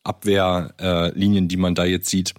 Abwehrlinien, 0.04 1.46
äh, 1.46 1.48
die 1.48 1.58
man 1.58 1.76
da 1.76 1.86
jetzt 1.86 2.10
sieht, 2.10 2.34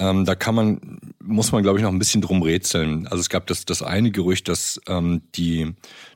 ähm, 0.00 0.24
da 0.24 0.34
kann 0.34 0.54
man, 0.54 0.98
muss 1.22 1.52
man, 1.52 1.62
glaube 1.62 1.78
ich, 1.78 1.84
noch 1.84 1.92
ein 1.92 1.98
bisschen 1.98 2.22
drum 2.22 2.42
rätseln. 2.42 3.06
Also 3.06 3.20
es 3.20 3.28
gab 3.28 3.46
das, 3.46 3.66
das 3.66 3.82
eine 3.82 4.10
Gerücht, 4.10 4.48
dass 4.48 4.80
ähm, 4.88 5.20
die, 5.34 5.74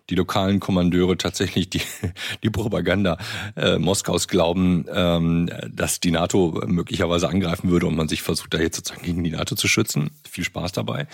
die 0.08 0.14
lokalen 0.14 0.58
Kommandeure 0.58 1.18
tatsächlich 1.18 1.68
die, 1.68 1.82
die 2.42 2.50
Propaganda 2.50 3.18
äh, 3.56 3.78
Moskaus 3.78 4.26
glauben, 4.26 4.86
ähm, 4.90 5.50
dass 5.70 6.00
die 6.00 6.10
NATO 6.10 6.62
möglicherweise 6.66 7.28
angreifen 7.28 7.70
würde 7.70 7.86
und 7.86 7.94
man 7.94 8.08
sich 8.08 8.22
versucht, 8.22 8.54
da 8.54 8.58
jetzt 8.58 8.76
sozusagen 8.76 9.04
gegen 9.04 9.22
die 9.22 9.32
NATO 9.32 9.54
zu 9.54 9.68
schützen. 9.68 10.10
Viel 10.28 10.44
Spaß 10.44 10.72
dabei. 10.72 11.06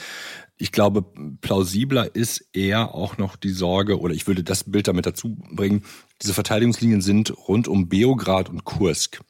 Ich 0.57 0.71
glaube, 0.71 1.05
plausibler 1.41 2.15
ist 2.15 2.45
eher 2.53 2.95
auch 2.95 3.19
noch 3.19 3.35
die 3.35 3.51
Sorge, 3.51 3.99
oder 3.99 4.15
ich 4.15 4.29
würde 4.29 4.45
das 4.45 4.71
Bild 4.71 4.87
damit 4.87 5.07
dazu 5.07 5.37
bringen, 5.51 5.83
diese 6.23 6.35
Verteidigungslinien 6.35 7.01
sind 7.01 7.33
rund 7.49 7.67
um 7.67 7.89
Beograd 7.89 8.49
und 8.49 8.65
Kursk 8.65 9.21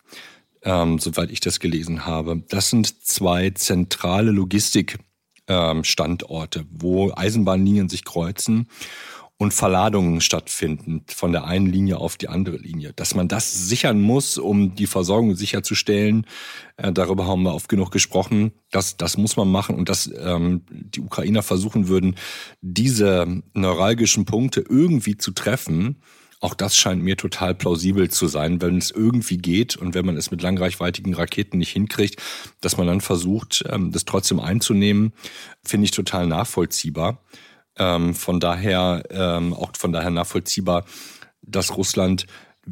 ähm, 0.63 0.99
soweit 0.99 1.31
ich 1.31 1.41
das 1.41 1.61
gelesen 1.61 2.07
habe. 2.07 2.43
Das 2.49 2.71
sind 2.71 3.05
zwei 3.05 3.51
zentrale 3.51 4.31
Logistikstandorte, 4.31 6.61
ähm, 6.61 6.69
wo 6.71 7.13
Eisenbahnlinien 7.15 7.89
sich 7.89 8.05
kreuzen 8.05 8.69
und 9.41 9.55
Verladungen 9.55 10.21
stattfinden 10.21 11.03
von 11.09 11.33
der 11.33 11.45
einen 11.45 11.65
Linie 11.65 11.97
auf 11.97 12.19
die 12.19 12.29
andere 12.29 12.59
Linie. 12.59 12.93
Dass 12.93 13.15
man 13.15 13.27
das 13.27 13.69
sichern 13.69 13.99
muss, 13.99 14.37
um 14.37 14.75
die 14.75 14.87
Versorgung 14.87 15.35
sicherzustellen, 15.35 16.27
äh, 16.77 16.93
darüber 16.93 17.27
haben 17.27 17.45
wir 17.45 17.55
oft 17.55 17.71
genug 17.71 17.91
gesprochen, 17.91 18.53
das, 18.71 18.99
das 18.99 19.17
muss 19.17 19.39
man 19.39 19.51
machen 19.51 19.77
und 19.77 19.89
dass 19.89 20.11
ähm, 20.15 20.61
die 20.69 21.01
Ukrainer 21.01 21.43
versuchen 21.43 21.89
würden, 21.89 22.17
diese 22.61 23.43
neuralgischen 23.55 24.27
Punkte 24.27 24.61
irgendwie 24.61 25.17
zu 25.17 25.31
treffen, 25.31 26.03
auch 26.41 26.55
das 26.55 26.75
scheint 26.75 27.03
mir 27.03 27.17
total 27.17 27.55
plausibel 27.55 28.11
zu 28.11 28.27
sein, 28.27 28.63
wenn 28.63 28.79
es 28.79 28.91
irgendwie 28.91 29.37
geht 29.37 29.77
und 29.77 29.95
wenn 29.95 30.07
man 30.07 30.17
es 30.17 30.31
mit 30.31 30.41
langreichweitigen 30.41 31.15
Raketen 31.15 31.59
nicht 31.59 31.73
hinkriegt, 31.73 32.21
dass 32.63 32.79
man 32.79 32.87
dann 32.87 33.03
versucht, 33.03 33.63
ähm, 33.69 33.93
das 33.93 34.07
trotzdem 34.07 34.41
einzunehmen, 34.41 35.13
finde 35.63 35.85
ich 35.85 35.91
total 35.91 36.27
nachvollziehbar. 36.27 37.23
Ähm, 37.77 38.15
von 38.15 38.41
daher, 38.41 39.03
ähm, 39.11 39.53
auch 39.53 39.73
von 39.77 39.93
daher 39.93 40.11
nachvollziehbar, 40.11 40.87
dass 41.43 41.77
Russland 41.77 42.27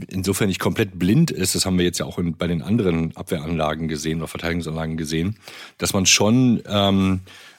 insofern 0.08 0.48
nicht 0.48 0.60
komplett 0.60 0.98
blind 0.98 1.30
ist, 1.30 1.54
das 1.54 1.66
haben 1.66 1.78
wir 1.78 1.84
jetzt 1.84 1.98
ja 1.98 2.06
auch 2.06 2.18
bei 2.38 2.46
den 2.46 2.62
anderen 2.62 3.16
Abwehranlagen 3.16 3.88
gesehen 3.88 4.18
oder 4.18 4.28
Verteidigungsanlagen 4.28 4.96
gesehen, 4.96 5.38
dass 5.78 5.92
man 5.94 6.04
schon 6.06 6.62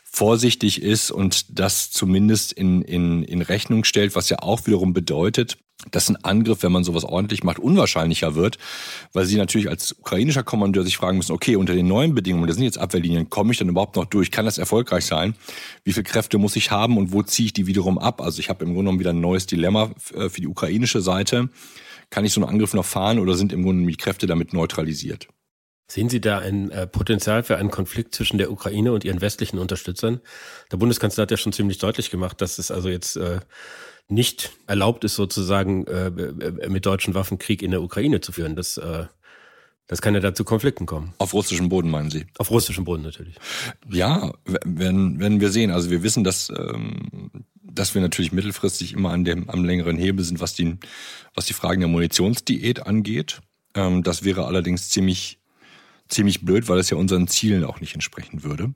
vorsichtig 0.04 0.82
ist 0.82 1.12
und 1.12 1.60
das 1.60 1.92
zumindest 1.92 2.54
in, 2.54 2.82
in, 2.84 3.24
in 3.24 3.42
Rechnung 3.42 3.84
stellt, 3.84 4.16
was 4.16 4.30
ja 4.30 4.40
auch 4.40 4.66
wiederum 4.68 4.94
bedeutet, 4.94 5.58
dass 5.92 6.10
ein 6.10 6.18
Angriff, 6.24 6.62
wenn 6.64 6.72
man 6.72 6.84
sowas 6.84 7.06
ordentlich 7.06 7.44
macht, 7.44 7.60
unwahrscheinlicher 7.60 8.36
wird, 8.36 8.58
weil 9.14 9.26
sie 9.26 9.38
natürlich 9.38 9.70
als 9.70 9.94
ukrainischer 9.94 10.44
Kommandeur 10.44 10.84
sich 10.84 10.98
fragen 10.98 11.18
müssen, 11.18 11.32
okay, 11.32 11.56
unter 11.56 11.74
den 11.74 11.88
neuen 11.88 12.14
Bedingungen, 12.14 12.48
das 12.48 12.58
sind 12.58 12.66
jetzt 12.66 12.78
Abwehrlinien, 12.78 13.30
komme 13.30 13.54
ich 13.54 13.58
dann 13.60 13.70
überhaupt 13.70 13.96
noch 13.96 14.06
durch? 14.06 14.32
Kann 14.32 14.46
das 14.46 14.58
erfolgreich 14.58 15.06
sein? 15.06 15.36
Wie 15.84 15.94
viele 15.94 16.04
Kräfte 16.04 16.38
muss 16.38 16.56
ich 16.56 16.72
haben 16.72 16.98
und 16.98 17.14
wo 17.14 17.24
ziehe 17.24 17.48
ich 17.48 17.54
die 17.54 17.68
wiederum 17.68 17.98
ab? 17.98 18.22
Also 18.22 18.40
ich 18.40 18.50
habe 18.50 18.66
im 18.66 18.72
Grunde 18.72 18.84
genommen 18.84 19.00
wieder 19.00 19.12
ein 19.12 19.22
neues 19.22 19.46
Dilemma 19.46 19.92
äh, 20.14 20.30
für 20.30 20.42
die 20.42 20.48
ukrainische 20.48 21.02
Seite. 21.02 21.50
Kann 22.10 22.26
ich 22.26 22.34
so 22.34 22.42
einen 22.42 22.50
Angriff 22.50 22.74
noch 22.74 22.86
fahren 22.86 23.20
oder 23.20 23.36
sind 23.36 23.54
im 23.54 23.64
Grunde 23.64 23.90
die 23.90 23.96
Kräfte 23.98 24.28
damit 24.28 24.54
neutralisiert? 24.54 25.28
Sehen 25.88 26.10
Sie 26.10 26.22
da 26.22 26.38
ein 26.38 26.70
äh, 26.70 26.86
Potenzial 26.86 27.42
für 27.42 27.58
einen 27.58 27.72
Konflikt 27.72 28.14
zwischen 28.14 28.38
der 28.38 28.52
Ukraine 28.52 28.92
und 28.94 29.04
ihren 29.04 29.22
westlichen 29.22 29.58
Unterstützern? 29.58 30.22
Der 30.72 30.78
Bundeskanzler 30.78 31.24
hat 31.24 31.32
ja 31.32 31.38
schon 31.38 31.54
ziemlich 31.54 31.80
deutlich 31.80 32.12
gemacht, 32.12 32.42
dass 32.42 32.60
es 32.60 32.70
also 32.70 32.90
jetzt 32.90 33.16
äh, 33.16 33.40
nicht 34.10 34.52
erlaubt 34.68 35.04
ist, 35.04 35.16
sozusagen 35.16 35.86
äh, 35.88 36.08
äh, 36.08 36.70
mit 36.70 36.86
deutschen 36.86 37.14
Waffen 37.14 37.38
Krieg 37.38 37.62
in 37.62 37.72
der 37.72 37.82
Ukraine 37.82 38.22
zu 38.22 38.32
führen. 38.32 38.56
Das, 38.56 38.78
äh, 38.78 39.06
das 39.88 40.02
kann 40.02 40.16
ja 40.16 40.20
da 40.20 40.34
zu 40.34 40.44
Konflikten 40.44 40.86
kommen. 40.86 41.14
Auf 41.20 41.34
russischem 41.34 41.70
Boden 41.70 41.90
meinen 41.90 42.10
Sie? 42.10 42.26
Auf 42.38 42.50
russischem 42.50 42.84
Boden 42.84 43.04
natürlich. 43.04 43.36
Ja, 43.90 44.34
werden, 44.66 45.20
werden 45.20 45.40
wir 45.40 45.50
sehen. 45.50 45.72
Also 45.72 45.92
wir 45.92 46.04
wissen, 46.04 46.24
dass, 46.24 46.50
ähm, 46.50 47.32
dass 47.64 47.94
wir 47.94 48.02
natürlich 48.02 48.32
mittelfristig 48.32 48.94
immer 48.94 49.12
an 49.12 49.26
dem, 49.26 49.50
am 49.50 49.64
längeren 49.64 49.98
Hebel 49.98 50.26
sind, 50.26 50.40
was 50.42 50.56
die, 50.56 50.78
was 51.36 51.46
die 51.46 51.54
Fragen 51.54 51.80
der 51.80 51.90
Munitionsdiät 51.90 52.86
angeht. 52.88 53.42
Ähm, 53.76 54.02
das 54.02 54.24
wäre 54.24 54.46
allerdings 54.46 54.90
ziemlich, 54.90 55.40
ziemlich 56.08 56.44
blöd, 56.44 56.68
weil 56.68 56.80
es 56.80 56.90
ja 56.90 56.98
unseren 56.98 57.28
Zielen 57.28 57.64
auch 57.64 57.80
nicht 57.80 57.94
entsprechen 57.94 58.44
würde. 58.44 58.74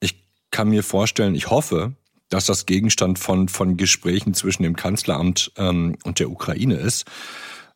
Ich 0.00 0.24
kann 0.50 0.68
mir 0.68 0.82
vorstellen, 0.82 1.36
ich 1.36 1.48
hoffe, 1.48 1.94
dass 2.28 2.46
das 2.46 2.66
Gegenstand 2.66 3.18
von, 3.18 3.48
von 3.48 3.76
Gesprächen 3.76 4.34
zwischen 4.34 4.62
dem 4.62 4.76
Kanzleramt 4.76 5.52
ähm, 5.56 5.96
und 6.04 6.18
der 6.18 6.30
Ukraine 6.30 6.76
ist, 6.76 7.04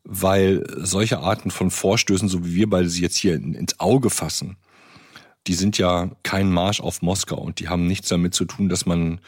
weil 0.05 0.65
solche 0.79 1.19
Arten 1.19 1.51
von 1.51 1.71
Vorstößen, 1.71 2.29
so 2.29 2.45
wie 2.45 2.55
wir 2.55 2.71
beide 2.71 2.89
sie 2.89 3.03
jetzt 3.03 3.17
hier 3.17 3.35
ins 3.35 3.79
Auge 3.79 4.11
fassen, 4.11 4.57
die 5.47 5.55
sind 5.55 5.79
ja 5.79 6.11
kein 6.23 6.51
Marsch 6.51 6.81
auf 6.81 7.03
Moskau 7.03 7.37
und 7.37 7.61
die 7.61 7.69
haben 7.69 7.87
nichts 7.87 8.09
damit 8.09 8.35
zu 8.35 8.45
tun, 8.45 8.69
dass 8.69 8.87
man 8.87 9.21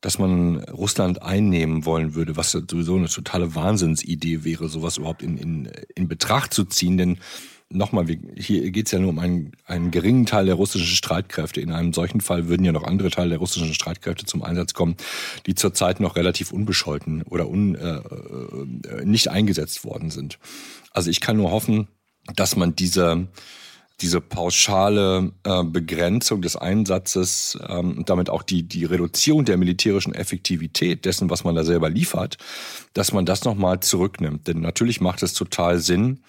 dass 0.00 0.18
man 0.18 0.64
Russland 0.64 1.22
einnehmen 1.22 1.84
wollen 1.84 2.14
würde, 2.14 2.36
was 2.36 2.52
sowieso 2.52 2.96
eine 2.96 3.08
totale 3.08 3.54
Wahnsinnsidee 3.54 4.44
wäre, 4.44 4.68
sowas 4.68 4.96
überhaupt 4.96 5.22
in, 5.22 5.36
in, 5.36 5.70
in 5.94 6.08
Betracht 6.08 6.54
zu 6.54 6.64
ziehen. 6.64 6.96
Denn 6.96 7.18
nochmal, 7.70 8.06
hier 8.36 8.70
geht 8.70 8.86
es 8.86 8.92
ja 8.92 8.98
nur 8.98 9.10
um 9.10 9.18
einen, 9.18 9.52
einen 9.64 9.90
geringen 9.90 10.26
Teil 10.26 10.46
der 10.46 10.56
russischen 10.56 10.94
Streitkräfte. 10.94 11.60
In 11.60 11.72
einem 11.72 11.92
solchen 11.92 12.20
Fall 12.20 12.48
würden 12.48 12.64
ja 12.64 12.72
noch 12.72 12.84
andere 12.84 13.10
Teile 13.10 13.30
der 13.30 13.38
russischen 13.38 13.72
Streitkräfte 13.72 14.26
zum 14.26 14.42
Einsatz 14.42 14.74
kommen, 14.74 14.96
die 15.46 15.54
zurzeit 15.54 16.00
noch 16.00 16.16
relativ 16.16 16.52
unbescholten 16.52 17.22
oder 17.22 17.48
un, 17.48 17.76
äh, 17.76 17.96
äh, 17.96 19.04
nicht 19.04 19.28
eingesetzt 19.28 19.84
worden 19.84 20.10
sind. 20.10 20.38
Also 20.92 21.10
ich 21.10 21.20
kann 21.20 21.36
nur 21.36 21.50
hoffen, 21.50 21.88
dass 22.34 22.56
man 22.56 22.74
diese 22.74 23.28
diese 24.00 24.20
pauschale 24.20 25.32
äh, 25.44 25.64
Begrenzung 25.64 26.42
des 26.42 26.56
Einsatzes 26.56 27.58
ähm, 27.68 27.98
und 27.98 28.10
damit 28.10 28.30
auch 28.30 28.42
die, 28.42 28.62
die 28.62 28.84
Reduzierung 28.84 29.44
der 29.44 29.56
militärischen 29.56 30.14
Effektivität 30.14 31.04
dessen, 31.04 31.30
was 31.30 31.44
man 31.44 31.54
da 31.54 31.64
selber 31.64 31.90
liefert, 31.90 32.38
dass 32.94 33.12
man 33.12 33.26
das 33.26 33.44
nochmal 33.44 33.80
zurücknimmt. 33.80 34.48
Denn 34.48 34.60
natürlich 34.60 35.00
macht 35.00 35.22
es 35.22 35.34
total 35.34 35.78
Sinn, 35.78 36.20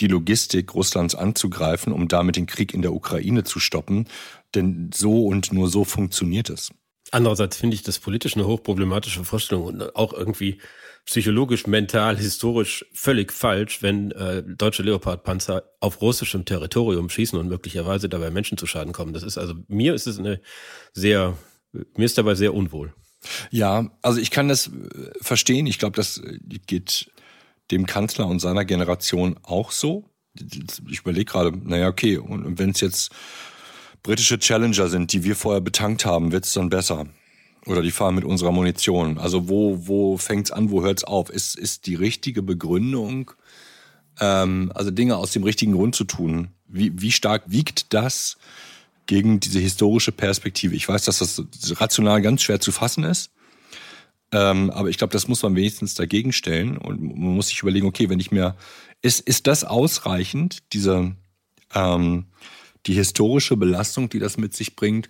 die 0.00 0.08
Logistik 0.08 0.74
Russlands 0.74 1.14
anzugreifen, 1.14 1.92
um 1.92 2.08
damit 2.08 2.36
den 2.36 2.46
Krieg 2.46 2.72
in 2.74 2.82
der 2.82 2.94
Ukraine 2.94 3.44
zu 3.44 3.60
stoppen. 3.60 4.06
Denn 4.54 4.90
so 4.94 5.26
und 5.26 5.52
nur 5.52 5.68
so 5.68 5.84
funktioniert 5.84 6.50
es. 6.50 6.70
Andererseits 7.10 7.56
finde 7.56 7.74
ich 7.74 7.82
das 7.82 7.98
politisch 7.98 8.36
eine 8.36 8.46
hochproblematische 8.46 9.24
Vorstellung 9.24 9.64
und 9.64 9.96
auch 9.96 10.12
irgendwie 10.12 10.60
psychologisch, 11.06 11.66
mental, 11.66 12.18
historisch 12.18 12.84
völlig 12.92 13.32
falsch, 13.32 13.82
wenn 13.82 14.10
äh, 14.10 14.42
deutsche 14.42 14.82
Leopardpanzer 14.82 15.62
auf 15.80 16.02
russischem 16.02 16.44
Territorium 16.44 17.08
schießen 17.08 17.38
und 17.38 17.48
möglicherweise 17.48 18.10
dabei 18.10 18.30
Menschen 18.30 18.58
zu 18.58 18.66
Schaden 18.66 18.92
kommen. 18.92 19.14
Das 19.14 19.22
ist 19.22 19.38
also, 19.38 19.54
mir 19.68 19.94
ist 19.94 20.06
es 20.06 20.18
eine 20.18 20.40
sehr, 20.92 21.38
mir 21.72 22.04
ist 22.04 22.18
dabei 22.18 22.34
sehr 22.34 22.52
unwohl. 22.52 22.92
Ja, 23.50 23.90
also 24.02 24.20
ich 24.20 24.30
kann 24.30 24.48
das 24.48 24.66
äh, 24.66 24.70
verstehen. 25.20 25.66
Ich 25.66 25.78
glaube, 25.78 25.96
das 25.96 26.18
äh, 26.18 26.38
geht 26.66 27.10
dem 27.70 27.86
Kanzler 27.86 28.26
und 28.26 28.40
seiner 28.40 28.66
Generation 28.66 29.38
auch 29.42 29.70
so. 29.70 30.10
Ich 30.88 31.00
überlege 31.00 31.24
gerade, 31.24 31.52
naja, 31.56 31.88
okay, 31.88 32.18
und 32.18 32.58
wenn 32.58 32.70
es 32.70 32.80
jetzt 32.80 33.12
britische 34.02 34.38
Challenger 34.38 34.88
sind, 34.88 35.12
die 35.12 35.24
wir 35.24 35.36
vorher 35.36 35.60
betankt 35.60 36.04
haben, 36.04 36.32
wird 36.32 36.44
es 36.44 36.52
dann 36.52 36.68
besser. 36.68 37.06
Oder 37.66 37.82
die 37.82 37.90
fahren 37.90 38.14
mit 38.14 38.24
unserer 38.24 38.52
Munition. 38.52 39.18
Also 39.18 39.48
wo, 39.48 39.86
wo 39.86 40.16
fängt's 40.16 40.50
an, 40.50 40.70
wo 40.70 40.82
hört's 40.82 41.04
auf? 41.04 41.28
Ist, 41.30 41.56
ist 41.56 41.86
die 41.86 41.94
richtige 41.94 42.42
Begründung, 42.42 43.32
ähm, 44.20 44.72
also 44.74 44.90
Dinge 44.90 45.16
aus 45.16 45.32
dem 45.32 45.44
richtigen 45.44 45.72
Grund 45.72 45.94
zu 45.94 46.04
tun, 46.04 46.48
wie, 46.66 46.92
wie 47.00 47.12
stark 47.12 47.44
wiegt 47.46 47.92
das 47.92 48.38
gegen 49.06 49.40
diese 49.40 49.58
historische 49.58 50.12
Perspektive? 50.12 50.74
Ich 50.74 50.88
weiß, 50.88 51.04
dass 51.04 51.18
das 51.18 51.42
rational 51.80 52.22
ganz 52.22 52.42
schwer 52.42 52.60
zu 52.60 52.72
fassen 52.72 53.04
ist. 53.04 53.30
Ähm, 54.30 54.70
aber 54.70 54.90
ich 54.90 54.98
glaube, 54.98 55.12
das 55.12 55.26
muss 55.26 55.42
man 55.42 55.56
wenigstens 55.56 55.94
dagegen 55.94 56.32
stellen 56.32 56.76
und 56.76 57.00
man 57.00 57.34
muss 57.34 57.48
sich 57.48 57.62
überlegen, 57.62 57.86
okay, 57.86 58.10
wenn 58.10 58.20
ich 58.20 58.30
mir, 58.30 58.56
ist, 59.00 59.20
ist 59.20 59.46
das 59.46 59.64
ausreichend, 59.64 60.58
diese, 60.74 61.14
ähm, 61.74 62.26
die 62.88 62.94
historische 62.94 63.56
Belastung, 63.56 64.08
die 64.08 64.18
das 64.18 64.38
mit 64.38 64.54
sich 64.54 64.74
bringt, 64.74 65.08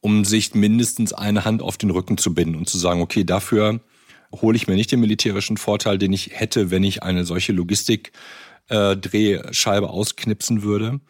um 0.00 0.24
sich 0.24 0.54
mindestens 0.54 1.12
eine 1.12 1.44
Hand 1.44 1.62
auf 1.62 1.76
den 1.76 1.90
Rücken 1.90 2.18
zu 2.18 2.34
binden 2.34 2.56
und 2.56 2.68
zu 2.68 2.78
sagen, 2.78 3.00
okay, 3.00 3.22
dafür 3.24 3.80
hole 4.32 4.56
ich 4.56 4.66
mir 4.66 4.74
nicht 4.74 4.90
den 4.92 5.00
militärischen 5.00 5.56
Vorteil, 5.56 5.96
den 5.98 6.12
ich 6.12 6.30
hätte, 6.32 6.70
wenn 6.70 6.84
ich 6.84 7.02
eine 7.02 7.24
solche 7.24 7.52
Logistik-Drehscheibe 7.52 9.86
äh, 9.86 9.88
ausknipsen 9.88 10.62
würde. 10.62 11.00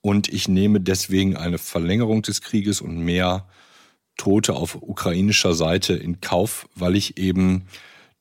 Und 0.00 0.28
ich 0.28 0.46
nehme 0.48 0.80
deswegen 0.80 1.36
eine 1.36 1.58
Verlängerung 1.58 2.22
des 2.22 2.40
Krieges 2.40 2.80
und 2.80 2.98
mehr 2.98 3.48
Tote 4.16 4.54
auf 4.54 4.76
ukrainischer 4.76 5.54
Seite 5.54 5.94
in 5.94 6.20
Kauf, 6.20 6.68
weil 6.74 6.94
ich 6.96 7.18
eben 7.18 7.66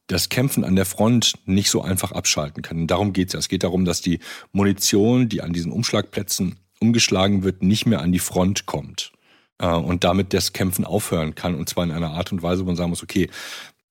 das 0.07 0.29
Kämpfen 0.29 0.63
an 0.63 0.75
der 0.75 0.85
Front 0.85 1.33
nicht 1.45 1.69
so 1.69 1.81
einfach 1.81 2.13
abschalten 2.13 2.63
kann. 2.63 2.81
Und 2.81 2.87
darum 2.87 3.13
geht 3.13 3.27
es 3.27 3.33
ja. 3.33 3.39
Es 3.39 3.49
geht 3.49 3.63
darum, 3.63 3.85
dass 3.85 4.01
die 4.01 4.17
Munition, 4.53 5.29
die 5.29 5.41
an 5.41 5.53
diesen 5.53 5.71
Umschlagplätzen 5.71 6.55
umgeschlagen 6.79 7.43
wird, 7.43 7.63
nicht 7.63 7.85
mehr 7.85 8.01
an 8.01 8.11
die 8.11 8.19
Front 8.19 8.65
kommt 8.65 9.11
äh, 9.59 9.67
und 9.67 10.03
damit 10.03 10.33
das 10.33 10.53
Kämpfen 10.53 10.85
aufhören 10.85 11.35
kann. 11.35 11.55
Und 11.55 11.69
zwar 11.69 11.83
in 11.83 11.91
einer 11.91 12.11
Art 12.11 12.31
und 12.31 12.43
Weise, 12.43 12.61
wo 12.61 12.67
man 12.67 12.75
sagen 12.75 12.89
muss, 12.89 13.03
okay, 13.03 13.29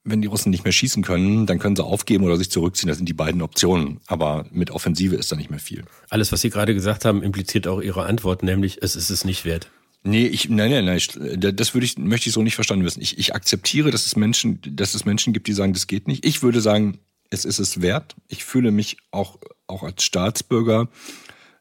wenn 0.07 0.23
die 0.23 0.29
Russen 0.29 0.51
nicht 0.51 0.65
mehr 0.65 0.73
schießen 0.73 1.03
können, 1.03 1.47
dann 1.47 1.59
können 1.59 1.75
sie 1.75 1.85
aufgeben 1.85 2.25
oder 2.25 2.37
sich 2.37 2.51
zurückziehen. 2.51 2.89
Das 2.89 2.97
sind 2.97 3.09
die 3.09 3.13
beiden 3.13 3.43
Optionen. 3.43 4.01
Aber 4.07 4.47
mit 4.53 4.71
Offensive 4.71 5.17
ist 5.17 5.33
da 5.33 5.37
nicht 5.37 5.51
mehr 5.51 5.59
viel. 5.59 5.85
Alles, 6.09 6.31
was 6.31 6.41
Sie 6.41 6.51
gerade 6.51 6.75
gesagt 6.75 7.05
haben, 7.05 7.23
impliziert 7.23 7.67
auch 7.67 7.81
Ihre 7.81 8.07
Antwort, 8.07 8.45
nämlich 8.45 8.83
es 8.83 8.95
ist 8.95 9.11
es 9.11 9.25
nicht 9.25 9.45
wert. 9.45 9.69
Nee, 10.05 10.27
ich, 10.27 10.49
nein, 10.49 10.71
nein, 10.71 10.85
nein, 10.85 10.99
ich, 10.99 11.09
das 11.37 11.75
würde 11.75 11.85
ich, 11.85 11.99
möchte 11.99 12.29
ich 12.29 12.33
so 12.33 12.43
nicht 12.43 12.55
verstanden 12.55 12.85
wissen. 12.85 13.03
Ich, 13.03 13.19
ich 13.19 13.35
akzeptiere, 13.35 13.91
dass 13.91 14.07
es 14.07 14.15
Menschen, 14.15 14.61
dass 14.65 14.95
es 14.95 15.05
Menschen 15.05 15.33
gibt, 15.33 15.49
die 15.49 15.53
sagen, 15.53 15.73
das 15.73 15.89
geht 15.89 16.07
nicht. 16.07 16.25
Ich 16.25 16.45
würde 16.45 16.61
sagen, 16.61 17.01
es 17.31 17.45
ist 17.45 17.59
es 17.59 17.83
wert. 17.83 18.15
Ich 18.29 18.45
fühle 18.45 18.71
mich 18.71 18.99
auch, 19.11 19.39
auch 19.67 19.83
als 19.83 20.05
Staatsbürger 20.05 20.89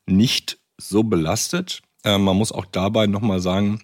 nicht 0.05 0.59
so 0.77 1.03
belastet. 1.03 1.81
Äh, 2.03 2.17
man 2.17 2.37
muss 2.37 2.51
auch 2.51 2.65
dabei 2.65 3.07
nochmal 3.07 3.39
sagen, 3.39 3.81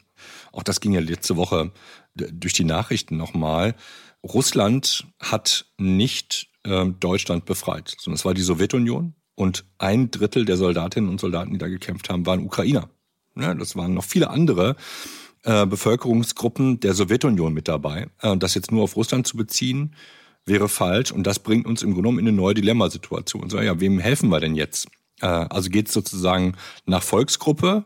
auch 0.51 0.63
das 0.63 0.79
ging 0.79 0.93
ja 0.93 0.99
letzte 0.99 1.37
Woche 1.37 1.71
durch 2.15 2.53
die 2.53 2.63
Nachrichten 2.63 3.17
nochmal. 3.17 3.75
Russland 4.23 5.07
hat 5.19 5.65
nicht 5.77 6.47
äh, 6.63 6.85
Deutschland 6.85 7.45
befreit, 7.45 7.95
sondern 7.97 8.15
es 8.15 8.25
war 8.25 8.33
die 8.33 8.41
Sowjetunion 8.41 9.15
und 9.35 9.65
ein 9.77 10.11
Drittel 10.11 10.45
der 10.45 10.57
Soldatinnen 10.57 11.09
und 11.09 11.19
Soldaten, 11.19 11.51
die 11.51 11.57
da 11.57 11.67
gekämpft 11.67 12.09
haben, 12.09 12.25
waren 12.25 12.45
Ukrainer. 12.45 12.89
Ja, 13.35 13.53
das 13.53 13.75
waren 13.75 13.93
noch 13.93 14.03
viele 14.03 14.29
andere 14.29 14.75
äh, 15.43 15.65
Bevölkerungsgruppen 15.65 16.79
der 16.81 16.93
Sowjetunion 16.93 17.53
mit 17.53 17.67
dabei. 17.67 18.07
Äh, 18.21 18.37
das 18.37 18.53
jetzt 18.53 18.71
nur 18.71 18.83
auf 18.83 18.95
Russland 18.95 19.25
zu 19.25 19.37
beziehen, 19.37 19.95
wäre 20.45 20.69
falsch 20.69 21.11
und 21.11 21.25
das 21.25 21.39
bringt 21.39 21.65
uns 21.65 21.81
im 21.81 21.93
Grunde 21.93 22.01
genommen 22.01 22.19
in 22.19 22.27
eine 22.27 22.35
neue 22.35 22.53
Dilemmasituation. 22.53 23.49
So, 23.49 23.59
ja, 23.61 23.79
wem 23.79 23.99
helfen 23.99 24.29
wir 24.29 24.39
denn 24.39 24.55
jetzt? 24.55 24.87
Äh, 25.21 25.25
also 25.25 25.69
geht 25.69 25.87
es 25.87 25.93
sozusagen 25.93 26.55
nach 26.85 27.03
Volksgruppe 27.03 27.85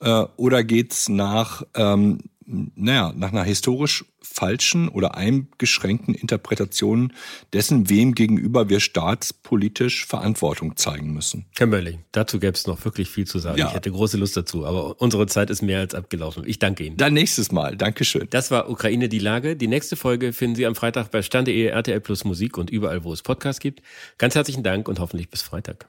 äh, 0.00 0.24
oder 0.36 0.64
geht's 0.64 1.08
nach, 1.08 1.62
ähm, 1.74 2.18
naja, 2.46 3.12
nach 3.16 3.32
einer 3.32 3.44
historisch 3.44 4.04
falschen 4.20 4.88
oder 4.88 5.16
eingeschränkten 5.16 6.14
Interpretation 6.14 7.12
dessen, 7.52 7.88
wem 7.88 8.14
gegenüber 8.14 8.68
wir 8.68 8.80
staatspolitisch 8.80 10.06
Verantwortung 10.06 10.76
zeigen 10.76 11.12
müssen? 11.12 11.46
Herr 11.56 11.66
Mölling, 11.66 12.00
dazu 12.12 12.38
gäbe 12.40 12.52
es 12.52 12.66
noch 12.66 12.84
wirklich 12.84 13.08
viel 13.08 13.26
zu 13.26 13.38
sagen. 13.38 13.58
Ja. 13.58 13.68
Ich 13.68 13.74
hätte 13.74 13.90
große 13.90 14.16
Lust 14.16 14.36
dazu, 14.36 14.66
aber 14.66 15.00
unsere 15.00 15.26
Zeit 15.26 15.50
ist 15.50 15.62
mehr 15.62 15.80
als 15.80 15.94
abgelaufen. 15.94 16.44
Ich 16.46 16.58
danke 16.58 16.84
Ihnen. 16.84 16.96
Dann 16.96 17.14
nächstes 17.14 17.52
Mal. 17.52 17.76
Dankeschön. 17.76 18.26
Das 18.30 18.50
war 18.50 18.68
Ukraine 18.68 19.08
die 19.08 19.18
Lage. 19.20 19.56
Die 19.56 19.68
nächste 19.68 19.96
Folge 19.96 20.32
finden 20.32 20.56
Sie 20.56 20.66
am 20.66 20.74
Freitag 20.74 21.10
bei 21.10 21.22
Stande.de, 21.22 21.66
RTL 21.66 22.00
Plus 22.00 22.24
Musik 22.24 22.58
und 22.58 22.70
überall, 22.70 23.04
wo 23.04 23.12
es 23.12 23.22
Podcasts 23.22 23.60
gibt. 23.60 23.82
Ganz 24.18 24.34
herzlichen 24.34 24.62
Dank 24.62 24.88
und 24.88 24.98
hoffentlich 24.98 25.30
bis 25.30 25.42
Freitag. 25.42 25.88